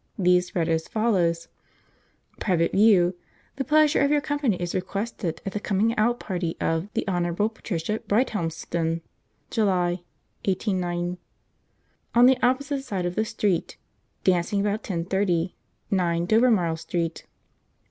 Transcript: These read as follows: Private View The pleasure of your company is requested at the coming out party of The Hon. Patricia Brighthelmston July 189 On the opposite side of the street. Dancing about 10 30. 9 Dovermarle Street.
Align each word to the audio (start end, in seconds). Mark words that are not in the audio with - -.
These 0.17 0.55
read 0.55 0.67
as 0.67 0.87
follows: 0.87 1.47
Private 2.39 2.71
View 2.71 3.13
The 3.57 3.63
pleasure 3.63 3.99
of 4.01 4.09
your 4.09 4.19
company 4.19 4.59
is 4.59 4.73
requested 4.73 5.43
at 5.45 5.51
the 5.53 5.59
coming 5.59 5.95
out 5.95 6.19
party 6.19 6.57
of 6.59 6.91
The 6.95 7.07
Hon. 7.07 7.35
Patricia 7.35 7.99
Brighthelmston 8.07 9.01
July 9.51 10.01
189 10.43 11.19
On 12.15 12.25
the 12.25 12.41
opposite 12.43 12.81
side 12.83 13.05
of 13.05 13.13
the 13.13 13.23
street. 13.25 13.77
Dancing 14.23 14.59
about 14.61 14.81
10 14.81 15.05
30. 15.05 15.55
9 15.91 16.25
Dovermarle 16.25 16.79
Street. 16.79 17.27